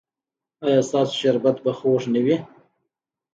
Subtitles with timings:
[0.65, 2.37] ایا ستاسو شربت به خوږ نه وي؟